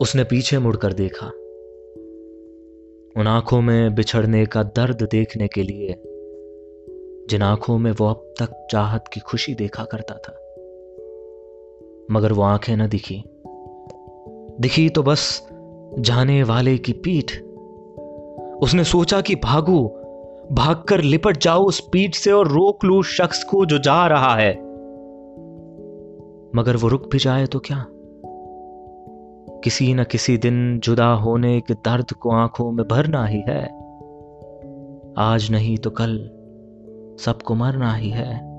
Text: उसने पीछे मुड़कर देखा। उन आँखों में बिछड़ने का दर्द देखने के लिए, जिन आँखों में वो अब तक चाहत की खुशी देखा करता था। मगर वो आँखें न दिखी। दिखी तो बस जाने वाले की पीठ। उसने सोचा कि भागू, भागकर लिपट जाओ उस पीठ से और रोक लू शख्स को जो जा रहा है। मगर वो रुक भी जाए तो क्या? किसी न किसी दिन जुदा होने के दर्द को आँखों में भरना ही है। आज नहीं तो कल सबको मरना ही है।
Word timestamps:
उसने 0.00 0.24
पीछे 0.24 0.58
मुड़कर 0.58 0.92
देखा। 0.92 1.26
उन 3.20 3.26
आँखों 3.26 3.60
में 3.60 3.94
बिछड़ने 3.94 4.46
का 4.46 4.62
दर्द 4.62 5.08
देखने 5.10 5.48
के 5.48 5.62
लिए, 5.62 6.02
जिन 7.30 7.42
आँखों 7.42 7.78
में 7.78 7.92
वो 7.92 8.06
अब 8.06 8.34
तक 8.38 8.66
चाहत 8.70 9.04
की 9.12 9.20
खुशी 9.20 9.54
देखा 9.54 9.84
करता 9.84 10.14
था। 10.14 10.32
मगर 12.10 12.32
वो 12.32 12.42
आँखें 12.42 12.76
न 12.76 12.88
दिखी। 12.88 13.24
दिखी 14.60 14.88
तो 14.88 15.02
बस 15.02 15.48
जाने 15.98 16.42
वाले 16.42 16.78
की 16.78 16.92
पीठ। 16.92 17.42
उसने 18.62 18.84
सोचा 18.84 19.20
कि 19.20 19.34
भागू, 19.34 19.88
भागकर 20.52 21.00
लिपट 21.00 21.36
जाओ 21.36 21.64
उस 21.64 21.80
पीठ 21.92 22.14
से 22.14 22.32
और 22.32 22.48
रोक 22.48 22.84
लू 22.84 23.02
शख्स 23.02 23.44
को 23.44 23.66
जो 23.66 23.78
जा 23.78 24.06
रहा 24.06 24.36
है। 24.36 24.52
मगर 26.56 26.76
वो 26.76 26.88
रुक 26.88 27.10
भी 27.12 27.18
जाए 27.18 27.46
तो 27.46 27.58
क्या? 27.58 27.86
किसी 29.64 29.94
न 29.94 30.04
किसी 30.04 30.36
दिन 30.36 30.80
जुदा 30.80 31.12
होने 31.12 31.60
के 31.60 31.74
दर्द 31.74 32.12
को 32.12 32.30
आँखों 32.30 32.72
में 32.72 32.88
भरना 32.88 33.26
ही 33.26 33.40
है। 33.48 33.64
आज 35.18 35.48
नहीं 35.50 35.78
तो 35.78 35.90
कल 35.90 36.30
सबको 37.20 37.54
मरना 37.54 37.94
ही 37.94 38.10
है। 38.10 38.49